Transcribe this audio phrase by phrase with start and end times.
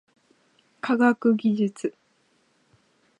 [0.81, 1.93] 科学技術